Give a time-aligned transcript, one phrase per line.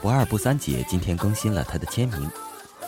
[0.00, 2.30] 不二不三姐今天更新了她的签名，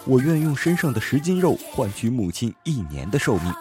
[0.05, 3.53] 我愿用身上的十斤肉换取母亲一年的寿命。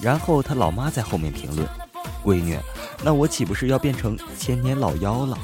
[0.00, 1.64] 然后她老妈在后面评论
[2.24, 2.58] ：“闺女，
[3.04, 5.38] 那我岂不是要变成千年老妖了？”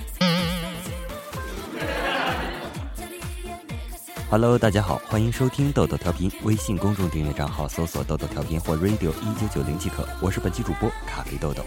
[4.28, 10.06] Hello，大家好，欢迎收听豆豆调频，微信公众订阅账号搜索“豆豆调频”或 “radio 一九九零”即可。
[10.20, 11.64] 我是本期主播咖啡豆豆。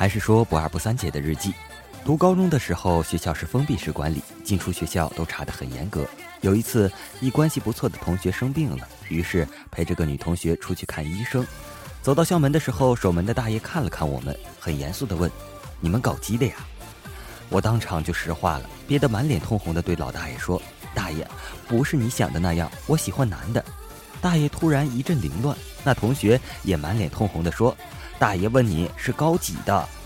[0.00, 1.52] 还是说不二不三姐的日记。
[2.06, 6.06] 读高中的时候，学校是封闭式管理，进出学校都查得很严格。
[6.40, 6.90] 有一次，
[7.20, 11.46] 一关系不错的同学生病了，于是陪着个女同学出去看医生。
[12.00, 15.30] 走到校门的时候，守门的大爷看了看我们，很严肃地问
[15.80, 16.54] ：“你们搞基的呀？”
[17.50, 20.62] 我当场就石化了，憋得满脸通红地对老大爷说
[20.96, 21.28] ：“大爷，
[21.68, 23.62] 不是你想的那样，我喜欢男的。”
[24.18, 25.54] 大爷突然一阵凌乱，
[25.84, 27.76] 那同学也满脸通红地说
[28.20, 29.88] ：“大爷问你是高几的？”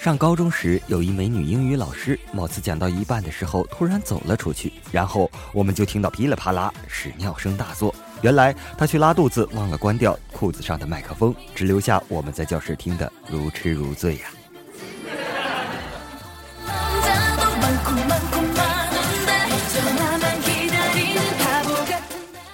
[0.00, 7.94] 上高中时，有一美女英语老师，貌似讲到一半的时候，突然走了出去，然后我们就听到噼里啪啦屎尿声大作。
[8.20, 14.22] 原来她去拉肚子，忘了关掉裤子上的麦克风，只留下我们在教室听得如痴如醉呀。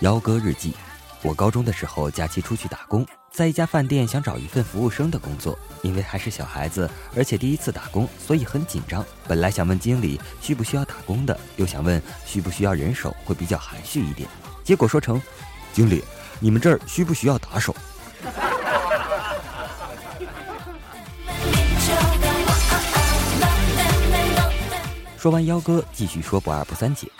[0.06, 0.72] 幺哥日记。
[1.20, 9.04] 我高中的时候，假期出去打工，在一家饭店想找一份服务生的工作，因为还是小孩子，而且第一次打工，所以很紧张。
[9.26, 14.28] 本来想问经理需不需要打工的，又想问需不需要人手，会比较含蓄一点。
[14.62, 15.20] 结果说成，
[15.72, 16.04] 经理，
[16.38, 17.74] 你们这儿需不需要打手？
[25.18, 27.10] 说完幺哥，继续说不二不三姐。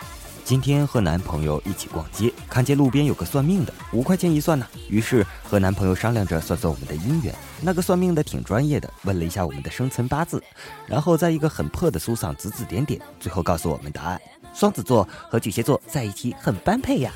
[0.47, 4.65] 今天和男朋友一起逛街，看见路边有个算命的，五块钱一算呢。
[4.87, 7.35] 于是和男朋友商量着算算我们的姻缘。
[7.61, 10.41] 那个算命的挺专业的，问了一下我们的生辰八字，
[10.85, 14.21] 然后在一个很破的书上指指点点，最后告诉我们答案：
[14.53, 17.11] 双子座和巨蟹座在一起很般配呀。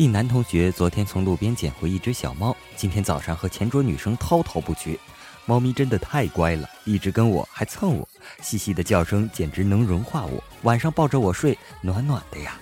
[0.00, 4.98] 一男同学昨天从路边捡回一只小猫，今天早上和前桌女生滔滔不绝。
[5.44, 8.08] 猫咪真的太乖了，一直跟我，还蹭我，
[8.40, 10.42] 细细的叫声简直能融化我。
[10.62, 12.58] 晚上抱着我睡，暖暖的呀。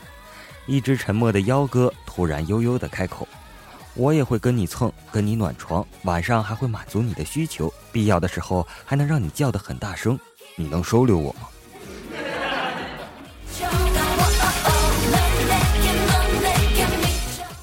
[0.66, 3.28] 一直沉默的幺哥突然悠悠的开口
[3.94, 10.18] ：“我也会跟你蹭，跟你暖床，晚上还会满足你的需求，必要的时候还能让你叫得很大声。
[10.56, 11.42] 你能收留我吗？”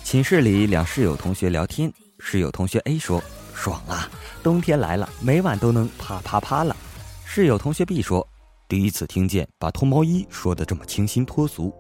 [0.06, 3.20] 寝室里两室友同学聊天，室友同学 A 说。
[3.56, 4.08] 爽啊！
[4.44, 6.78] 冬天来了，每晚都能啪啪啪了。
[7.26, 8.28] 室友同学 B 说
[8.70, 11.74] ：“第一次听见把脱毛衣说的这么清新脱俗。”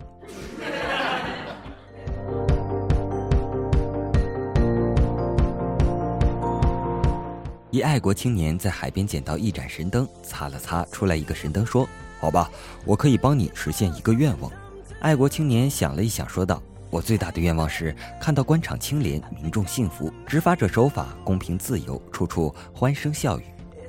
[7.69, 11.87] 一爱国青年在海边捡到一盏神灯，擦了擦，出来一个神灯，说
[12.19, 12.49] ：“好吧，
[12.85, 14.51] 我可以帮你实现一个愿望。”
[14.99, 16.59] 爱国青年想了一想，说道。
[16.89, 23.43] 我最大的愿望是看到官场清廉，民众幸福，执法者守法，公平自由，处处欢声笑语。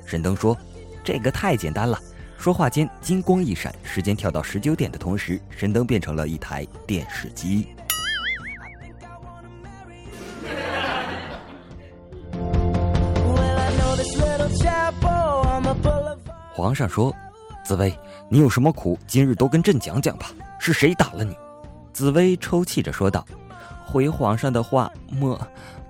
[0.05, 0.57] 神灯说
[1.03, 1.97] ：“这个太简单了。”
[2.37, 7.67] 说话间，金光一闪，时间跳到十九点的同时，神灯变成了一台电视机。
[16.53, 17.13] 皇上说
[17.63, 17.97] ：“紫薇，
[18.29, 20.31] 你有什么苦，今日都跟朕讲讲吧。
[20.59, 21.35] 是谁打了你？”
[21.97, 23.25] 紫薇抽泣着说道
[23.83, 25.35] ：“回皇上的话，么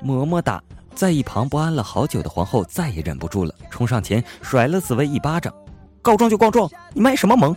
[0.01, 0.63] 么么哒。”
[0.95, 5.53] 在一旁不安了好久的皇后再也忍不住了，冲上前甩了紫薇一巴掌
[6.01, 7.53] ：“告状就告状，你卖什么萌？”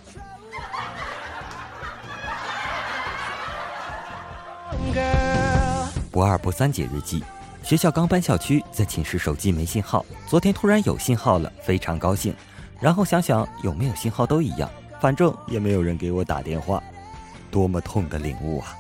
[6.11, 7.23] 不二不三姐日记：
[7.63, 12.35] 学校刚搬校区，在寝室手机没信号，昨天突然有信号了，非常高兴。
[12.81, 14.69] 然后想想有没有信号都一样，
[15.01, 16.83] 反正也没有人给我打电话。
[17.51, 18.77] 多么痛的领悟啊！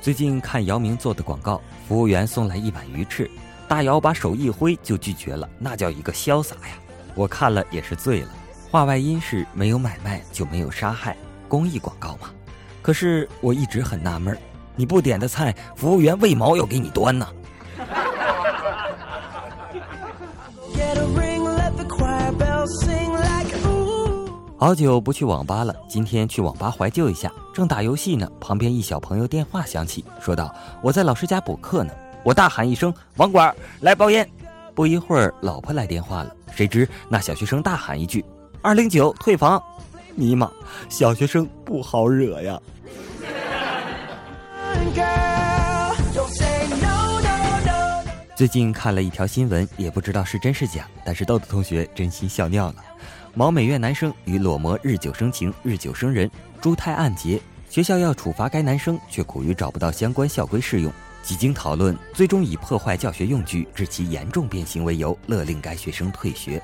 [0.00, 3.30] 最近看姚明做的广告，服务员送来一碗鱼翅，
[3.68, 6.74] 大姚把手一挥就拒绝了，那叫一个潇洒呀！
[7.14, 8.28] 我看了也是醉了。
[8.70, 12.30] 话外音是没有买卖就没有杀害，公益广告嘛。
[12.82, 14.36] 可是我一直很纳闷，
[14.74, 17.28] 你不点的菜，服务员为毛要给你端呢？
[24.62, 27.28] 好久不去网吧了，今天去网吧怀旧一下。
[27.52, 30.54] 正打游戏呢，旁边一小朋友电话响起，说道
[30.84, 31.92] ：“我在老师家补课呢。”
[32.22, 34.24] 我大喊一声：“网管来包烟！”
[34.72, 38.24] 不一会儿，老婆来电话了，谁知那小学生大喊一句
[38.62, 39.60] ：“二零九退房！”
[40.14, 40.48] 尼玛，
[40.88, 42.56] 小学生不好惹呀。
[48.36, 52.76] 最近看了一条新闻，也不知道是真是假，但是豆豆同学真心笑尿了。
[53.34, 56.30] 毛美院男生与裸模日久生情，日久生人，
[56.60, 57.40] 珠胎暗结。
[57.70, 60.92] 学校要处罚该男生，却苦于找不到相关校规适用。
[61.22, 66.62] 几经讨论，最终以破坏教学用具致其严重变形为由，勒令该学生退学。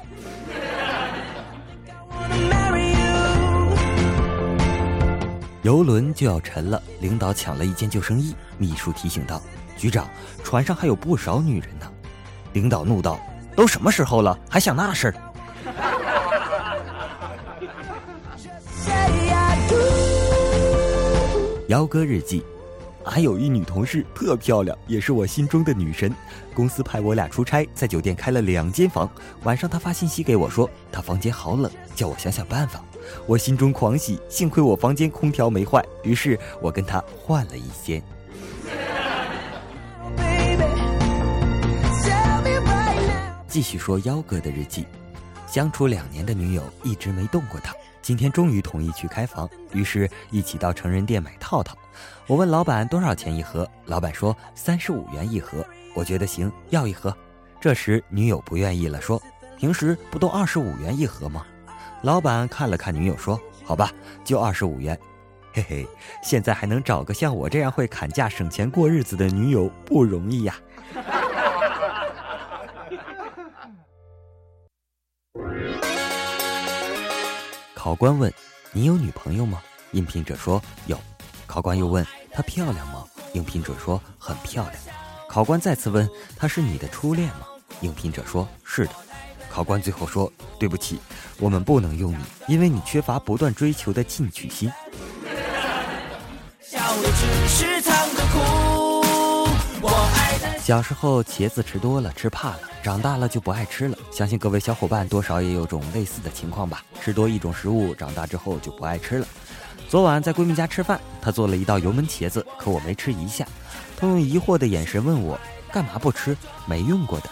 [5.62, 9.40] 游轮就要沉了，领导抢了一件救生衣，秘书提醒道
[9.78, 10.06] ：“局长，
[10.44, 11.90] 船上还有不少女人呢。”
[12.52, 13.18] 领导怒道
[13.56, 15.14] ：“都什么时候了，还想那事儿？”
[21.68, 22.42] 姚哥日记，
[23.04, 26.10] 还有一女同事特漂亮，也是我心中的女神。
[26.54, 29.08] 公司派我俩出差，在酒店开了两间房。
[29.44, 32.82] 晚上她发信息给我说，她房间好冷，叫我想想办法。
[33.26, 38.02] 我心中狂喜，幸亏我房间空调没坏，于是我跟她换了一间。
[43.46, 44.86] 继续说幺哥的日记，
[45.48, 47.74] 相处两年的女友一直没动过他。
[48.02, 51.76] 今天终于同意去开房，于是一起到成人店买套套。
[52.26, 55.64] 我问老板多少钱一盒，老板说三十五元一盒。
[55.94, 57.14] 我觉得行，要一盒。
[57.60, 59.20] 这时女友不愿意了，说
[59.58, 61.44] 平时不都二十五元一盒吗？
[62.02, 63.90] 老板看了看女友，说好吧，
[64.24, 64.98] 就二十五元。
[65.52, 65.88] 嘿嘿，
[66.22, 70.54] 现在还能找个像我这样会砍价省钱过日子的女友不容易呀。
[77.88, 78.30] 考官问
[78.70, 79.62] ：“你有女朋友吗？”
[79.92, 81.00] 应聘者说：“有。”
[81.48, 83.02] 考官又问：“她漂亮吗？”
[83.32, 84.74] 应聘者说：“很漂亮。”
[85.26, 86.06] 考官再次问
[86.36, 87.46] ：“她是你的初恋吗？”
[87.80, 88.90] 应聘者说：“是的。”
[89.48, 90.30] 考官最后说
[90.60, 91.00] ：“对不起，
[91.38, 94.70] 我们不能用你，因为你缺乏不断追求的进取心。”
[100.60, 103.96] 小时候茄子吃多了吃怕了，长大了就不爱吃了。
[104.10, 106.82] 相信各位小伙伴多少也有种类似的情况吧？
[107.02, 109.26] 吃多一种食物，长大之后就不爱吃了。
[109.88, 113.46] 昨晚在闺蜜家吃饭，她做了一道油焖茄子，可我没吃一下。
[113.96, 115.38] 她用疑惑的眼神问我
[115.72, 116.36] ：“干嘛不吃？
[116.66, 117.30] 没用过的。”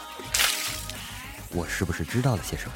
[1.52, 2.72] 我是不是知道了些什么？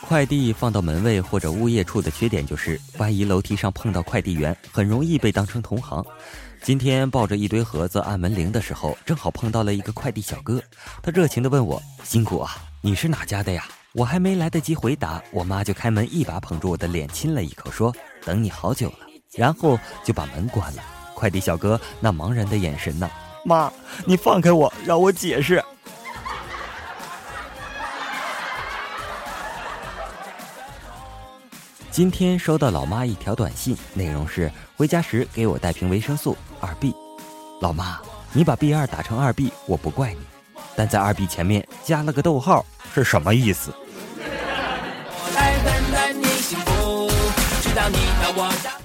[0.00, 6.04] 快递放到门卫或者物业处的缺点就是，万一楼梯上碰到快递员，很容易被当成同行。
[6.64, 10.62] 今天抱着一堆盒子按门铃的时候，正好碰到了一个快递小哥，
[11.02, 17.94] 他热情地问我：“辛苦啊，你是哪家的呀？”我还没来得及回答，我妈就开门，一把捧住我的脸，亲了一口，说
[18.24, 19.00] ：“等你好久了。”
[19.36, 20.82] 然后就把门关了。
[21.14, 23.10] 快递小哥那茫然的眼神呢？
[23.44, 23.70] 妈，
[24.06, 25.62] 你放开我，让我解释。
[31.94, 36.92] 今天收到老妈一条短信，内容是：回家时给我带瓶维生素二 B。
[37.60, 38.00] 老妈，
[38.32, 40.18] 你把 B 二打成二 B，我不怪你，
[40.74, 43.72] 但在二 B 前面加了个逗号，是什么意思？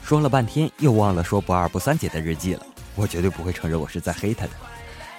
[0.03, 2.61] 说了半天，又忘了说不二不三姐的日记了。
[2.93, 4.51] 我绝对不会承认我是在黑她的。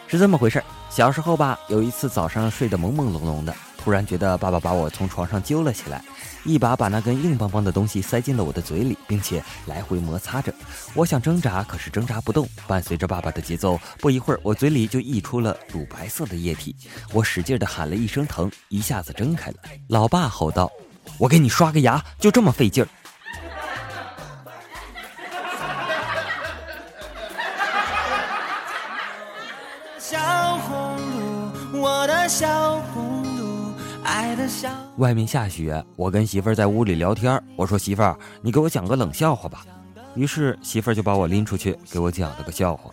[0.07, 3.53] 是这么回事儿小时候吧，有一次早上睡得朦朦胧胧的。
[3.83, 6.05] 突然觉得爸爸把我从床上揪了起来，
[6.45, 10.53] 一把把那根硬邦邦的东西塞进了我的嘴里，并且来回摩擦着。
[10.93, 12.47] 我想挣扎，可是挣扎不动。
[12.67, 16.77] 伴随着爸爸的节奏，不一会儿，我嘴里就溢出了乳白色的液体。
[17.13, 19.57] 我使劲地喊了一声疼，一下子睁开了。
[19.89, 20.71] 老爸吼道
[21.17, 22.89] ：“我给你刷个牙，就这么费劲儿。”
[29.99, 30.19] 小
[30.59, 30.99] 红
[31.73, 33.00] 路，我的小红。
[34.97, 37.43] 外面下雪，我跟媳妇儿在屋里聊天。
[37.57, 39.65] 我说：“媳妇儿，你给我讲个冷笑话吧。”
[40.17, 42.91] 于是媳妇儿就把我拎出去，给我讲了个笑话。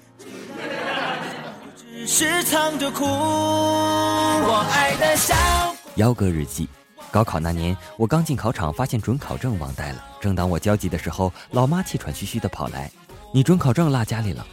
[5.96, 6.70] 幺哥日记：
[7.10, 10.06] 高考那年，我刚进考场，发现准考证忘带了。
[10.22, 12.92] 正当我焦急的时候，老妈气喘吁吁的跑来
[13.34, 14.46] ：“你准考证落家里了。”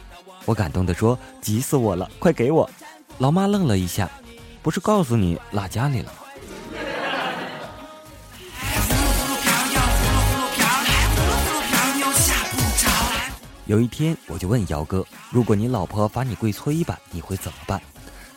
[0.45, 2.67] 我感动的说：“急死我了，快给我！”
[3.19, 4.09] 老妈愣了一下
[4.63, 6.19] ：“不是告诉你落家里了吗？”
[13.65, 15.03] 有一天，我就问姚哥
[15.33, 17.81] ：“如果你老婆罚你跪搓衣板，你会怎么办？”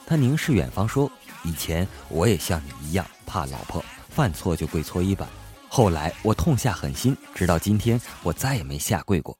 [0.06, 1.10] 他凝视远方说
[1.44, 5.28] ：“以前我也像你一样怕老婆，犯错就跪搓衣板。
[5.68, 9.36] 后来我痛下狠心，直到今天我再也没下跪过。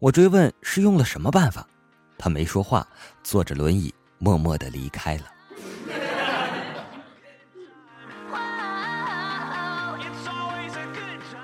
[0.00, 1.68] 我追问是用了什么办法，
[2.16, 2.88] 他没说话，
[3.22, 5.24] 坐着轮椅默默的离开了。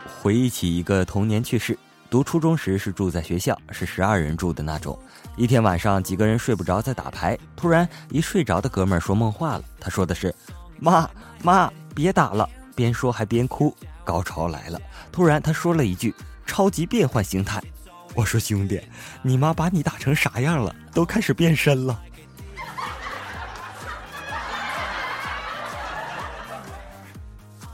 [0.18, 1.78] 回忆起一个童年趣事。
[2.12, 4.98] 读初中时是住在学校，是十二人住的那种。
[5.34, 7.38] 一天晚上，几个人睡不着，在打牌。
[7.56, 9.64] 突然，一睡着的哥们儿说梦话了。
[9.80, 10.34] 他说的是
[10.78, 11.08] ：“妈
[11.42, 13.74] 妈，别打了。”边说还边哭。
[14.04, 14.78] 高潮来了！
[15.10, 16.14] 突然，他说了一句
[16.44, 17.62] ：“超级变换形态。”
[18.14, 18.78] 我说：“兄弟，
[19.22, 20.76] 你妈把你打成啥样了？
[20.92, 21.98] 都开始变身了。”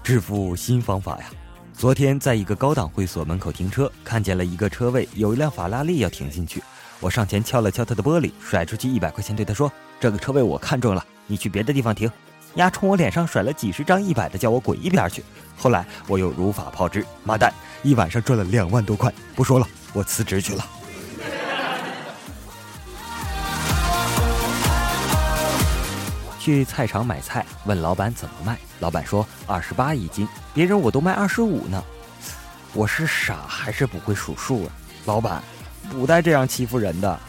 [0.04, 1.24] 致富新方法呀！
[1.78, 6.60] 昨天在一个高档会所门口停车，看见了一个车位有一辆法拉利要停进去，
[6.98, 9.70] 我上前敲了敲他的玻璃，甩出去一百块钱，对他说
[10.00, 12.10] ：“这个车位我看中了，你去别的地方停。”
[12.56, 15.22] 丫冲我脸上甩了几十张一百的，叫我滚一边去。
[15.56, 17.54] 后来我又如法炮制，妈蛋，
[17.84, 19.14] 一晚上赚了两万多块。
[19.36, 20.66] 不说了，我辞职去了。
[26.48, 31.84] 去菜场买菜，问老板怎么卖，老板说二十八一斤，别人我都卖二十五呢。
[32.72, 34.72] 我是傻还是不会数数啊？
[35.04, 35.42] 老板，
[35.90, 37.20] 不带这样欺负人的。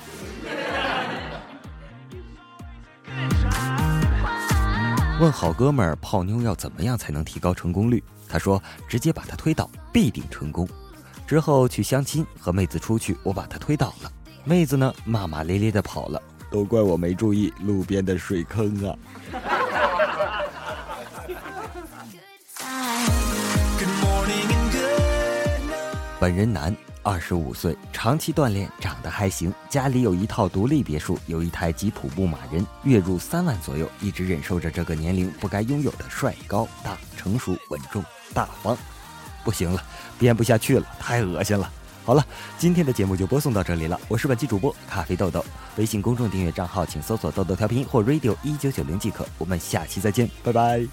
[5.19, 8.01] 问好哥们儿泡妞要怎么样才能提高成功率？
[8.25, 10.65] 他说直接把他推倒，必定成功。
[11.27, 14.09] 之后去相亲，和妹子出去，我把他推倒了，
[14.45, 16.21] 妹子呢骂骂咧咧的跑了。
[16.49, 18.95] 都怪我没注意路边的水坑啊！
[26.19, 38.03] 本人男，二十五岁，长期锻炼，长得还行，家里有一套独立别墅，有一台吉普牧马人，月入三万左右，一直忍受着这个年龄不该拥有的帅、高、大、成熟、稳重、
[38.33, 38.77] 大方。
[39.45, 39.81] 不行了，
[40.17, 41.71] 编不下去了，太恶心了。
[42.05, 42.25] 好了，
[42.57, 43.99] 今天的节目就播送到这里了。
[44.07, 45.45] 我是本期主播咖啡豆豆，
[45.77, 49.27] 微信公众订阅账号请搜索“豆豆调频”或 “radio 一九九零”即可。
[49.37, 50.87] 我们下期再见，拜拜。